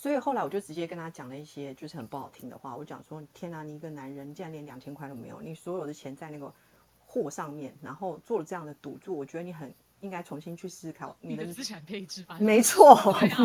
[0.00, 6.54] 所以后来我就直接跟他讲了一些就是很不好听的话，我讲说：天哪，你一个男人竟然连两千块都没有，你所有的钱在那个
[7.04, 12.38] 货上面，然后做了这样的赌注，我觉得你很应该重新去思考你的的资产配置吧。
[12.40, 12.94] 没错，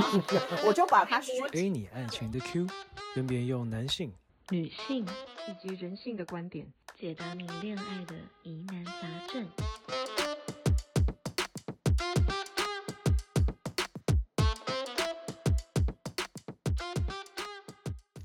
[0.63, 1.20] 我就把他
[1.52, 2.68] 给你爱情的 Q，
[3.16, 4.14] 分别用男性、
[4.52, 5.08] 女性
[5.48, 8.94] 以及人性的观点解答你恋爱的疑难杂
[9.28, 9.48] 症。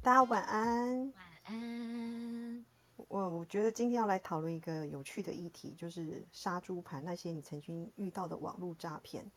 [0.08, 1.12] 大家晚安。
[1.12, 2.64] 晚安。
[2.96, 9.30] 我我觉得今天要来讨论一个有趣的议题，就是杀猪盘那些你曾经遇到的网络诈骗。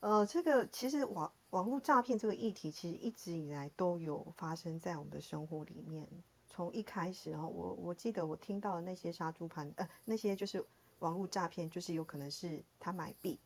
[0.00, 6.06] 呃，这个其实网网络诈骗这个议题，其实一直以来都有发生在我们的生活里面。
[6.50, 10.62] 从一开始哈，我我记得我听到的那些杀猪盘，呃，那些就是
[10.98, 13.40] 网络诈骗，就是有可能是他买币，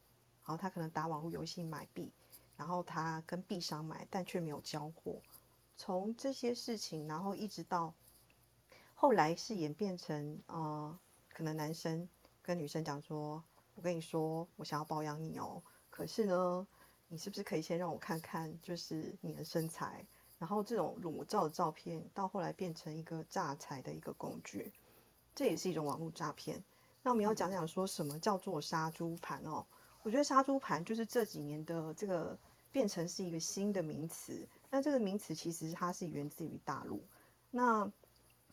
[0.44, 2.10] 然后他可能打网络游戏买币，
[2.56, 5.22] 然后他跟币商买，但却没有交货。
[5.78, 7.94] 从这些事情，然后一直到
[8.94, 10.98] 后来是演变成，呃，
[11.32, 12.08] 可能男生
[12.42, 13.42] 跟女生讲说
[13.76, 16.66] ：“我跟你说，我想要包养你哦，可是呢，
[17.06, 20.04] 你是不是可以先让我看看，就是你的身材？”
[20.36, 24.72] 然后这种裸照的照片，到后来变成一个诈财的一个工具，
[25.34, 26.62] 这也是一种网络诈骗。
[27.02, 29.64] 那我们要讲讲说什么叫做杀猪盘哦？
[30.02, 32.36] 我觉得杀猪盘就是这几年的这个
[32.72, 34.46] 变成是一个新的名词。
[34.70, 37.02] 那这个名词其实它是源自于大陆，
[37.50, 37.90] 那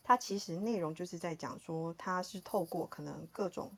[0.02, 3.70] 它其实内容就是在讲说，它是透过可能各种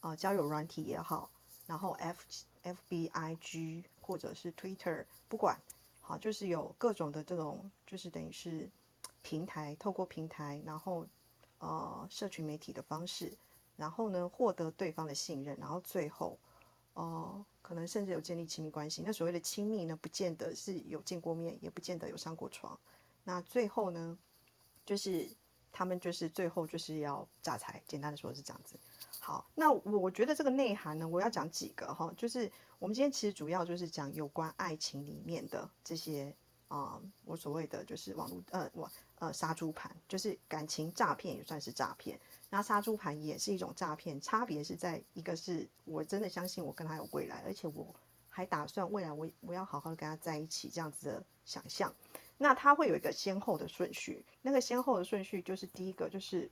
[0.00, 1.30] 啊交友软体也好，
[1.66, 2.24] 然后 F
[2.62, 5.60] F B I G 或者是 Twitter，不管
[6.00, 8.68] 好就是有各种的这种就是等于是
[9.22, 11.06] 平台，透过平台，然后
[11.58, 13.32] 呃社群媒体的方式，
[13.76, 16.38] 然后呢获得对方的信任，然后最后
[17.02, 17.44] 哦。
[17.60, 22.80] 可能甚至有建立亲密关系，那所谓的亲密呢，不见得是有见过面，也不见得有上过床。
[23.24, 24.16] 那最后呢，
[24.86, 25.28] 就是
[25.70, 28.74] 他们就是最后就是要榨财，简单的说是这样子。
[29.20, 36.34] 好，那我觉得这个内涵呢，我要讲几个哈，就是我们今天其实主要就是讲有关爱情里面的这些
[36.68, 42.18] 啊，我所谓的就是网络呃网呃杀猪盘，就是感情诈骗也算是诈骗。
[42.50, 47.94] 那杀猪盘也是一种诈骗，差别是在一个是我真的相信我跟他有未来，而且我
[48.30, 51.94] 还打算未来我我要好好的跟他在一起这样子的想象。
[52.38, 56.50] 那他会有一个先后的顺序，那个先后的顺序就是第一个就是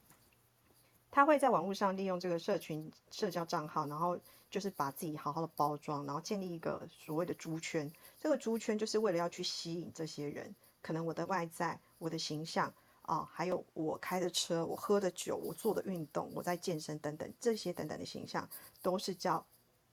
[1.11, 4.19] 他会在网络上利用这个社群社交账号，然后
[4.51, 7.91] 就是把自己好好的包装，然后建立一个所谓的猪圈。
[8.21, 12.75] 这个猪圈就是为了要去吸引这些人，可能我的外在、我的形象。
[13.07, 18.49] 啊，还有我开的车，我喝的酒，我做的运动，我在健身等等，这些等等的形象，
[18.83, 19.47] 都是叫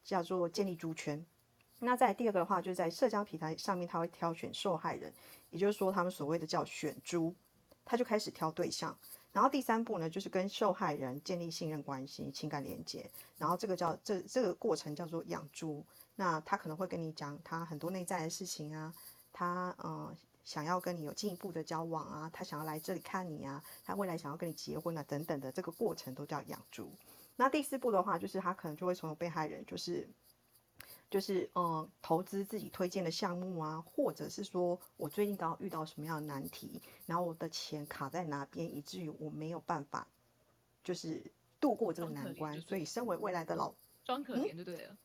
[0.04, 1.24] 叫做建立猪圈。
[1.80, 5.14] 那在第二个的话，就是在社交平台上面，他会挑选受害人，
[5.52, 7.36] 也就是说，他们所谓的叫选猪，
[7.86, 8.98] 他就开始挑对象。
[9.32, 13.08] 然后第三步呢，就是跟受害人建立信任关系、情感连接。
[13.38, 15.86] 然后这个叫这这个过程叫做养猪。
[16.16, 18.92] 那他可能会跟你讲他很多内在的事情啊，
[19.32, 20.18] 他嗯。
[20.44, 26.92] 想要跟你有进一步的交往啊，他想要来这里看你啊，他未来想要跟你结婚啊，等等的这个过程都叫养猪。
[27.36, 30.08] 那第四步的话，就是他可能就会从被害人，就是
[31.10, 40.08] 就是嗯，投资自己推荐的项目啊，或者是说我最近刚好遇到什么样的难题，然后我的钱卡在哪边，以至于我没有办法
[40.84, 41.24] 就是
[41.60, 44.98] 度过这个难关，所以身为未来的老装可怜就对了。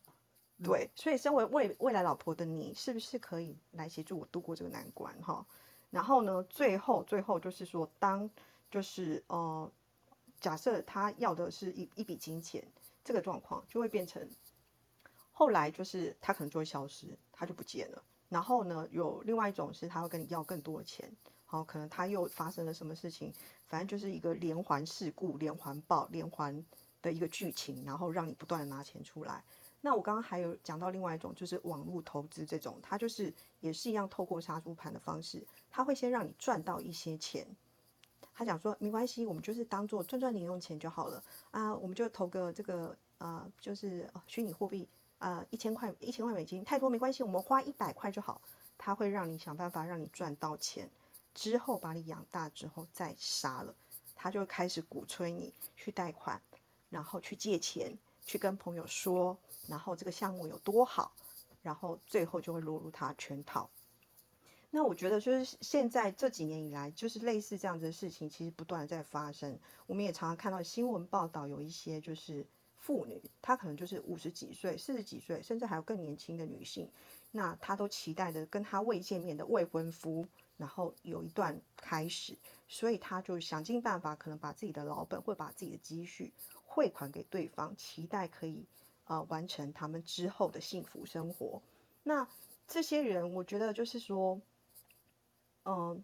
[0.63, 5.47] 对，所以身为未未来老婆的你，是不是可以来协助我度过这个难关哈？
[5.91, 8.29] 然后呢，最后最后就是说，当
[8.71, 9.71] 就是呃，
[10.41, 12.67] 假设他要的是一一笔金钱，
[13.05, 14.29] 这个状况就会变成，
[15.31, 18.03] 后来就是他可能就会消失，他就不见了。
[18.29, 21.11] 然后呢，有另外一种是他会跟你要更多的钱，
[21.47, 23.33] 好，可能他又发生了什么事情，
[23.69, 26.65] 反正就是一个连环事故、连环爆、连环
[27.01, 29.45] 的一个剧情，然后让你不断的拿钱出来。
[29.81, 37.47] 那我刚刚还有讲到另外一种，就是网络投资这种，它就是也是一样，透过杀猪盘的方式，他会先让你赚到一些钱。
[38.34, 41.22] 他讲说没关系，我们就是当做赚赚零用钱就好了
[41.53, 44.89] 啊，我们就投个这个呃，就是虚拟货币
[45.19, 48.41] 啊，一千块一千块美金，太多没关系，我们花一百块就好。
[48.77, 50.91] 他会让你想办法让你赚到钱，
[51.34, 53.72] 之后把你养大之后再杀了，
[54.16, 56.41] 他就开始鼓吹你去贷款，
[56.91, 57.97] 然后去借钱。
[58.25, 61.12] 去跟朋友说，然后这个项目有多好，
[61.62, 63.70] 然后最后就会落入他圈套。
[64.70, 69.59] 那我觉得就是现在这几年以来，就是类似这样子的事情，其实不断的在发生。
[69.86, 76.91] 我们也常常看到新闻报道，有一些就是妇女，她可能就是五十几岁、四十几岁，甚至还有更年轻的女性，
[77.30, 80.26] 那她都期待着跟她未见面的未婚夫，
[80.59, 82.36] 然后有一段开始，
[82.68, 86.30] 所以她就想尽办法，可能把自己的老本或把自己的积蓄
[86.66, 88.66] 汇款给对方，期待可以
[89.09, 91.60] 呃完成他们之后的幸福生活。
[92.05, 92.27] 那
[92.66, 94.41] 这些人，我觉得就是说，
[95.65, 96.03] 嗯，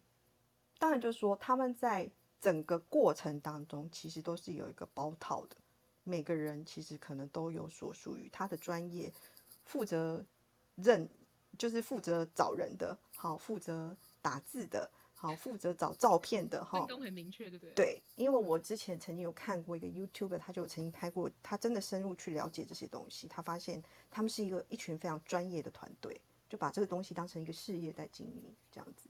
[0.78, 2.10] 当然就是说他们在
[2.40, 5.56] 整个过程当中，其实都是有一个包套的。
[6.02, 9.10] 每个人其实可能都有所属于他的专业，
[9.64, 10.22] 负责
[10.74, 11.08] 认
[11.56, 17.74] 就是负责找人的，好负责打字的，好负责找照片的，哈，分工很明确，对不对？
[17.74, 29.08] 对，因为我之前曾经有看过一个 YouTube，他就曾经拍过，他真的深入去了解这些东西，他发现他们是一个一群非常专业的团队，就把这个东西当成一个事业在经营，这样子。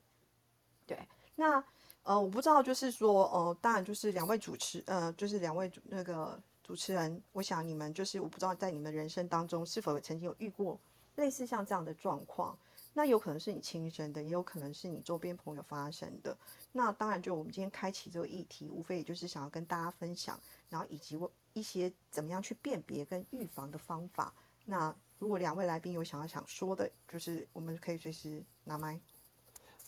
[0.86, 0.98] 对，
[1.34, 1.64] 那
[2.02, 6.40] 呃，我不知道，就是说，呃，当然就是两位主持，呃，就是两位那个。
[6.66, 10.80] 主持人，我想你们就是我不知道在你们人生当中是否曾经有遇过
[11.16, 12.58] 类似像这样的状况，
[12.96, 16.36] 那有可能是你亲身的，也有可能是你周边朋友发生的。
[16.72, 20.38] 那当然，就我们今天开启这个议题，无非也就是想要跟大家分享，
[20.68, 24.32] 然后以及我一些怎么样去辨别跟预防的方法。
[24.64, 28.98] 那如果两位来宾有想要想说的，就是我们可以随时拿麦。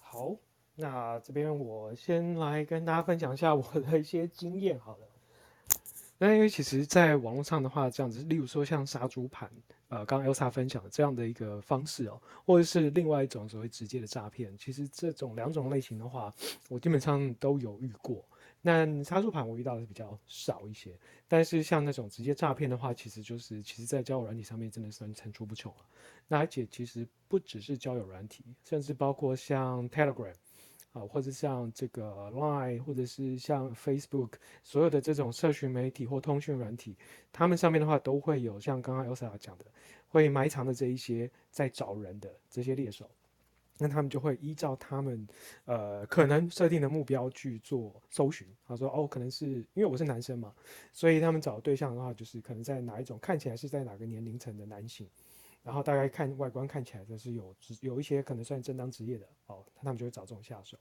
[0.01, 0.35] 好，
[0.75, 5.07] 那这边我先来跟大家分享一下我的一些经验，好了。
[6.19, 9.51] 那因为其实，在网络上的话，这样子，例如说像杀猪盘，
[9.89, 16.33] 呃，刚刚 Elsa 分享的这样的一个方式哦，或者是另外一种所谓直接的诈骗，其实这种两种类型的话，
[16.71, 18.25] 我基本上都有遇过。
[18.63, 20.91] 那杀猪盘我遇到的比较少一些，
[21.29, 25.85] 但是像那种直接诈骗的话，其实就是其实在交友软体上面真的是层出不穷了。
[26.27, 30.33] 那而且其实不只是交友软体，甚至包括像 Telegram。
[30.97, 34.31] 啊，或者像这个 Line，或者是像 Facebook，
[34.65, 36.97] 所有的这种社群媒体或通讯软体，
[37.31, 39.67] 他们上面的话都会有像刚刚 Elsa 讲的，
[40.09, 43.11] 会埋藏的这一些在找人的这些猎手，
[43.77, 45.29] 那他们就会依照他们
[45.67, 48.49] 呃可能设定的目标去做搜寻。
[48.67, 50.55] 他说哦，可能是因为我是男生嘛，
[50.95, 55.07] 所以他们找对象的话，就是可能在哪一种看起来是在哪个年龄层的男性。
[55.67, 60.79] 然后大概看外观看起来就是有职有一些可能算正当职业的哦，他们就会找这种下手。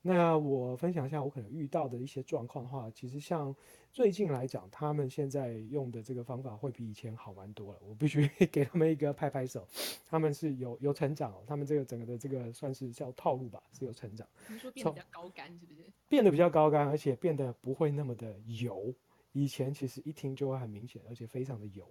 [0.00, 3.52] 那我分享一下我可能遇到的一些状况的话，其实像
[3.92, 7.80] 最近来讲，他们现在用的这个方法会比以前好玩多了。
[7.82, 9.66] 我必须 给他们一个拍拍手，
[10.08, 14.24] 他们是有有成长哦，他们这个整个的这个算是叫套路吧，是有成长。
[14.48, 15.84] 你说变得比较高干是不是？
[16.08, 18.94] 变得比较高干，而且变得不会那么的油。
[19.32, 21.84] 以前其实一听就会很明显，而且非常的油。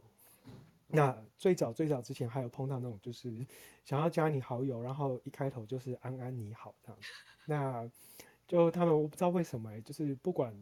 [0.88, 3.46] 那最早最早之前还有碰到那种，就是
[3.84, 7.08] 想要加你好友，然后一开头就是安安你好这样子。
[7.46, 7.90] 那
[8.48, 10.56] 就他们我不知道为什么，就是不管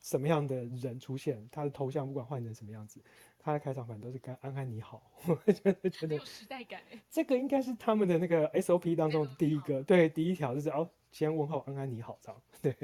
[0.00, 3.02] 什么样的人出现，他的头像不管换成什么样子，
[3.38, 5.10] 他的开场白都是跟安安你好。
[5.26, 6.80] 我觉得觉得有时代感
[7.10, 12.42] 这个应该是他们的那个 SOP 当中第一个，对，第一条就是哦，先问候安安你好这样。
[12.62, 12.76] 对，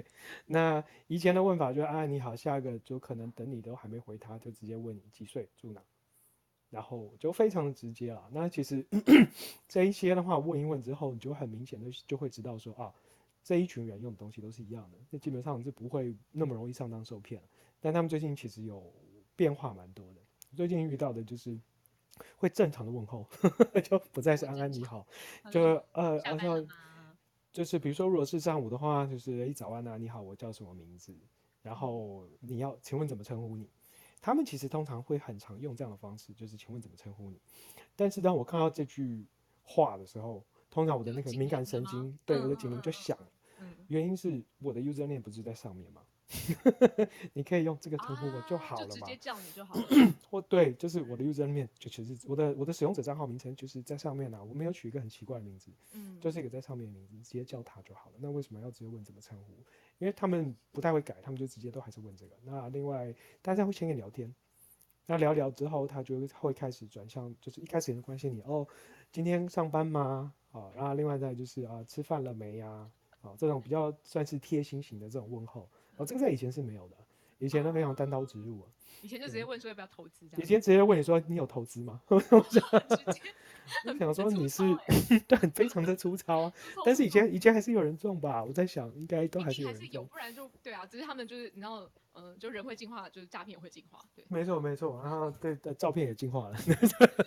[0.47, 5.81] 那以前的问法就是安安你好，下一个就可能等你都还没回他，就直接问你几岁住哪。
[6.71, 8.29] 然后就非常的直接了。
[8.33, 8.85] 那其实
[9.69, 12.93] 这一些的话，问一问之后，你就很明显的就会知道说啊，
[13.43, 17.43] 这一群人用的东西都是一样的，那基本上是不会那么容易上当受骗
[17.81, 18.93] 但他们最近其实有
[19.37, 20.21] 变化蛮多的。
[20.57, 21.59] 最近遇到的就是
[22.37, 23.27] 会正常的问候，
[23.85, 25.07] 就不再是安安你好，
[25.51, 26.67] 就呃，好像
[27.53, 31.15] 就是比如说如果是上午的话，就是一早安啊，你好，我叫什么名字？
[31.63, 33.69] 然后你要请问怎么称呼你？
[34.21, 37.41] 他们其实通常会很常用这样的方式，就是请问怎么称呼你。
[37.97, 39.27] 但是当我看到这句
[39.63, 43.17] 话的时候，通常我的那个敏感神经，对我的警铃就响。
[43.89, 46.03] 原因是我的 user name 不是在上面吗？
[47.33, 48.95] 你可以用这个称呼我就好了嘛？
[48.95, 49.83] 直接叫你就好了。
[50.31, 58.17] 或对，就是我的 user name 就其实我的我的使用者账号名称就是在上面啊，我没有取一个很奇怪的名字，嗯，就是一个在上面的名字，直接叫他就好了。
[58.19, 59.55] 那为什么要直接问怎么称呼？
[59.99, 62.37] 因为他们不太会改，他们就直接都还是问这个。
[62.45, 64.33] 那另外，大家会先跟你聊天，
[65.07, 68.67] 那聊聊之后，他就会开始转向，就是一开始也关心你哦，
[69.11, 70.33] 今天上班吗？
[70.53, 72.91] 啊，然后另外再就是啊，吃饭了没呀？
[73.23, 76.97] 啊，这种比较算是贴心型的这种问候，哦，这个在以前是没有的，
[77.39, 78.69] 以前都非常单刀直入啊。
[79.01, 82.01] 以前就直接问说要不要投资，这样以前直接问你说你有投资吗？
[82.09, 82.33] 我想
[84.13, 84.63] 说你是
[85.29, 86.53] 对，非常的粗糙啊。
[86.85, 88.43] 但是以前以前还是有人中吧？
[88.43, 94.01] 我在想应该都还是有人中，不然就对啊，只是他们就是你知道，嗯，就人会进化，就是诈骗也会进化。
[94.17, 96.57] 对，没错没错，然后对的照片也进化了，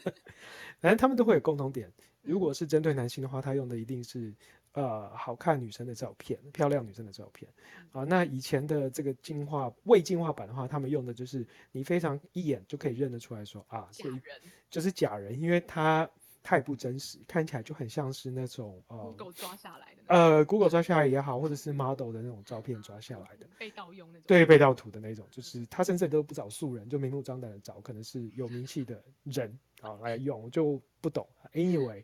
[0.81, 1.89] 反正他们都会有共同点。
[2.21, 4.33] 如果是针对男性的话，他用的一定是。
[4.73, 7.51] 呃，好看女生的照片，漂亮女生的照片，
[7.91, 14.21] 啊，那以前的这个进化未进化版的话，他们用的就是你非常一眼就可以认得出来说啊，假人
[14.69, 16.09] 就是假人，因为他
[16.43, 23.45] 太不真实，看起来就很像是那种呃，Google 抓下来的，呃 Google 抓下来也好，或者是 model 的那种照片抓下来的。
[23.59, 24.23] 被盗用那种。
[24.25, 31.27] 对被盗图的那种，就是他甚至都不找素人，就明目张胆的找可能是有名气的人啊来用，我就不懂。
[31.53, 32.01] Anyway，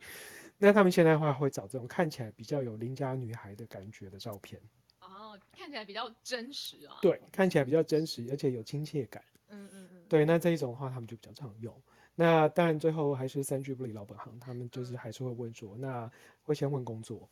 [0.58, 4.60] 那他们现在的话会找这种看起来比较有邻家女孩的感觉的照片，
[5.02, 6.98] 哦，看起来比较真实啊。
[7.02, 9.24] 对，看起来比较真实，而且有亲切感。
[9.50, 11.74] 嗯嗯嗯，对，那这一种的话，他们就比较常用。
[12.16, 16.12] 那当然最后还是三句不离老本行，他们就是还是会问说，那
[16.42, 17.30] 会先问工作，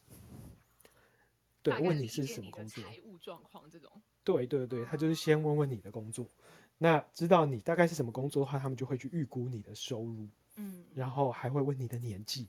[1.63, 2.83] 对问你是什么工作。
[2.83, 3.91] 财务状况这种。
[4.23, 6.29] 对对对，他就是先问问你的工作，
[6.77, 12.47] 那知道你大概是什么工作的话，他们就会去预估你的收入，嗯，然后还会问你的年纪，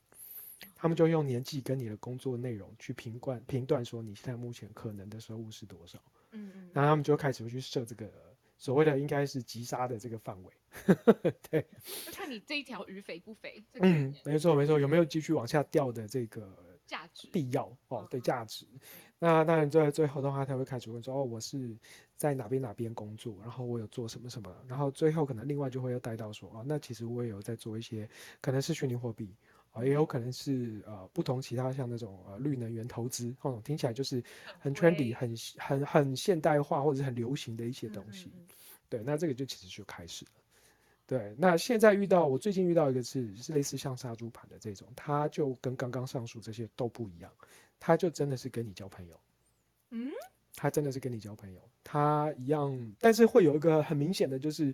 [0.76, 5.98] 他们就用年纪跟你的工作内容去评断评断说你现在目前可能的收入是多少，
[6.32, 8.08] 嗯嗯，然后他们就开始会去设这个
[8.58, 10.52] 所谓的应该是急杀的这个范围，
[11.50, 11.66] 对，
[12.04, 16.54] 就看你这一条鱼肥不肥，这个嗯，没错没错，有没有继续往下掉的这个
[16.86, 17.28] 价值。
[17.32, 18.66] 必要哦，对价值。
[19.18, 21.74] 那当然，在最后的话，他会开始问说：“哦，我是
[22.16, 28.06] 在哪边哪边工作，然后我有做什么什么。”然后最后可能另外就会要带到说：“哦，那其实我也有在做一些，
[28.42, 29.34] 可能是虚拟货币，
[29.76, 34.22] 啊、也有可能是呃不同其他像那种呃绿能源投资，哦，听起来就是
[34.58, 38.30] 很会 trendy、很很很现代化或者是很流行的一些东西。
[38.34, 38.46] 嗯
[38.88, 40.30] 对，那这个就其实就开始了。
[41.08, 47.30] 对，那现在遇到我最近遇到一个是是类似像杀猪盘的这种，它就跟刚刚上述这些都不一样，
[47.80, 49.20] 它就真的是跟你交朋友，
[49.90, 50.10] 嗯，
[50.54, 54.72] 他真的是跟你交朋友，他一样，但是会有一个很明显的就是，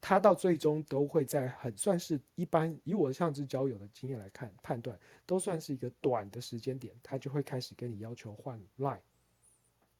[0.00, 9.00] 他到最终都会在很算是一般以我上次交友的经验来看判断，都算是一个短的时间点，他就会开始跟你要求换 Line，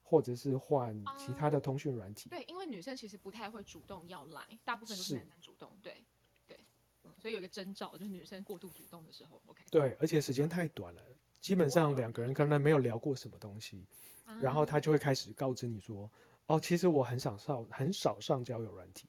[0.03, 2.29] 或者是换其他的通讯软体。
[2.29, 5.71] 对，因为女生其实不太会主动要 Line，，大部分都是是男生主动。
[5.83, 6.05] 对
[6.47, 6.61] 对，
[7.03, 9.65] 嗯，所以有一个征兆，就是女生过度主动的时候，OK。
[9.71, 11.03] 对，而且时间太短了，
[11.41, 13.85] 基本上两个人可能没有聊过什么东西，
[14.25, 16.11] 啊然后他就会开始告知你说，
[16.47, 19.09] 哦，其实我很少上很少上交友软体，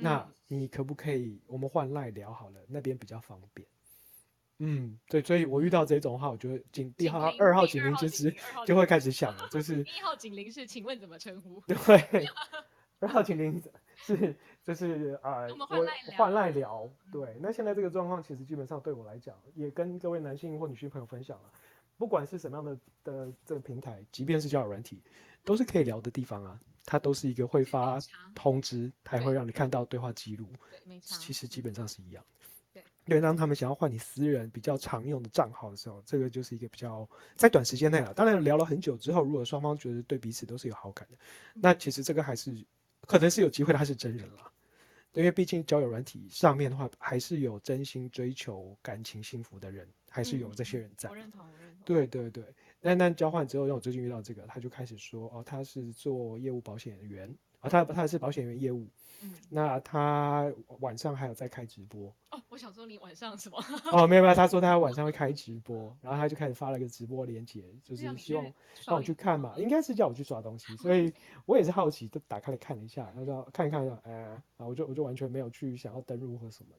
[0.00, 3.66] 那嗯你可不可以我们换赖聊好了，那边比较方便。
[4.58, 11.62] 嗯，对，所以我遇到这种的话，我就警第警号二号二号警铃二号就会开始响了， 就是一号警铃是，请问怎么称呼？
[11.68, 12.26] 对，
[13.00, 13.62] 二号警铃
[13.96, 16.90] 是就是呃，我们换我赖聊换赖聊。
[17.10, 21.50] 对，那现在这个状况其实基本上对我来讲，也跟各位男性或女性朋友分享了，
[21.96, 25.00] 不管是什么样的的这个平台，即便是交友软体，
[25.44, 26.60] 都是可以聊的地方啊。
[26.84, 27.98] 它都是一个会发
[28.34, 31.16] 通知，它还会让你看到对话记录，对，没差。
[31.18, 32.46] 其实基本上是一样的。
[32.72, 41.16] 对，因为当他们想要换你私人比较常用的账号的时候，这个就是一个比较在短时间内啊，当然聊了很久之后，如果双方觉得对彼此都是有好感的，
[41.54, 42.52] 那其实这个还是
[43.06, 44.50] 可能是有机会他是真人了。
[45.14, 51.16] 因为毕竟交友软体上面的话，还是有真心追求感情幸福的人，还是有这些人在我。
[51.16, 51.82] 认同，我认同。
[51.84, 52.44] 对对对，
[52.80, 58.86] 那那交换之后，让我最近遇到这个，他就开始说，哦，他是做业务保险员，啊、他他是保险员业务，
[59.22, 63.62] 嗯，那他晚上还有在开直播，哦，我想说你晚上什么？
[63.92, 68.42] 哦，没有没有，他说他晚上会开直播，然后他就开始发了一个直播链接，就是希望
[68.86, 71.12] 让我去看嘛，应该是叫我去刷东西， 所以
[71.44, 76.70] 我也是好奇，就打开来看了一下，他说看一看，呃，啊，我就我就完全没有去想要登录或什么。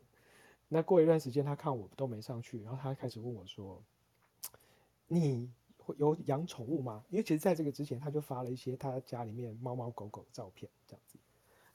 [0.67, 3.83] 那过一段时间，他看我都没上去，然后他开始问我说
[5.07, 5.49] ：“你
[5.91, 11.17] 会有养宠物吗？”因为其实在这个之前，他就发了一些他家里面猫猫狗狗的照片，这样子。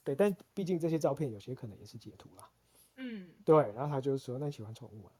[0.02, 2.48] 对，但毕竟这些照片有些可能也是截图啦。
[2.96, 5.10] 嗯，对，然后他就说：“那你喜欢宠物吗？”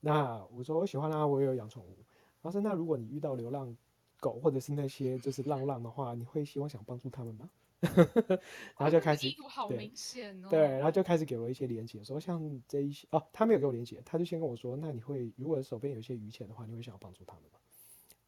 [0.00, 1.96] 那我说：“我喜欢啊，我也有养宠物。”
[2.42, 3.76] 然后说：“那如果你遇到流浪
[4.18, 10.48] 狗或者是那些就是浪浪的话，你会希望想帮助他们吗？” 然后就开始意图好对明显哦。
[10.50, 17.58] 对，然后就开始给我一些连接，说像这一些哦，他没有给我连接，他就先跟我说：“那你会如果手边有一些余钱的话，你会想要帮助他们吗？”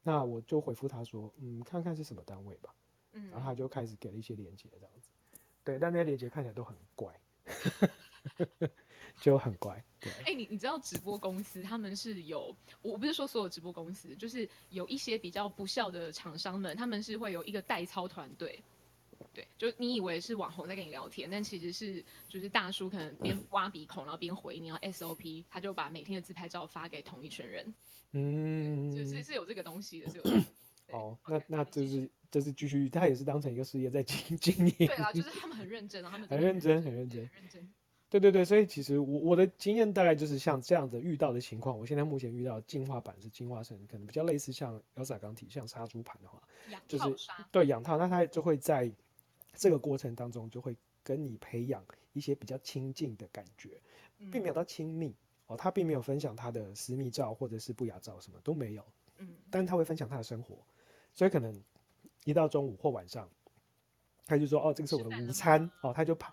[0.03, 2.75] 那我就回复他说：“嗯，看看是什么单位吧。”
[3.15, 5.11] 嗯，然后他就开始给了一些连接，这样子。
[5.63, 7.15] 对，但那些连接看起来都很怪，
[9.21, 9.85] 就很怪。
[10.01, 18.61] 对，哎、你你知道直播公司他们是有，我不是说所有直播公司，就是有一些比较不孝的厂商们，他们是会有一个代操团队。
[19.35, 27.75] 对，就你以为是网红在跟你聊天，但其实是就是大叔可能边挖鼻孔，然后边回你要 SOP，他就把每天的自拍照发给同一群人，
[28.13, 30.25] 嗯，就是是有这个东西的，是有
[30.97, 37.27] 哦，那那继续就是就是继续，他也是当成一个事业在经经营，对啊，就是他们很认真啊，他们 很认真，很认真。
[37.27, 37.73] 对认真。
[38.11, 48.93] 对对对，所以其实我我的经验大概就是像这样的遇到的情况，我现在目前遇到的进化版是进化成可能比较类似像 Elsa 钢体，像杀猪盘的话，养就是对养套，那它就会在
[49.55, 53.81] 这个过程当中就会跟你培养一些比较亲近的感觉，
[54.31, 55.15] 并没有嗯到亲密
[55.47, 58.85] 哦，他并没有分享他的私密照或者是不雅照，什么都没有，
[59.19, 59.29] 嗯。
[59.51, 60.59] 但他会分享他的生活，
[61.13, 61.63] 所以可能
[62.25, 63.29] 一到中午或晚上，
[64.27, 66.33] 他就说哦，这个是我的午餐哦，他就拍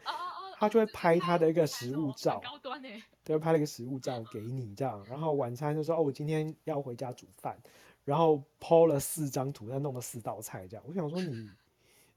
[0.57, 7.57] 他就会拍他的一个食物照，高端哎，对，拍了一个食物照给你这样，然后晚餐就说哦，我今天要回家煮饭，
[8.03, 11.49] 然后 PO 了四张图，他弄了四道菜这样，我想说你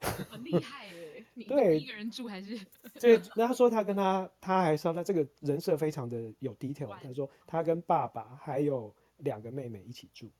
[0.31, 2.59] 很厉害哎，你对一个人住还是
[3.01, 10.31] 对，那他说他跟他他还说他这个人设非常的有 detail，他说他跟爸爸还有两个妹妹一起住，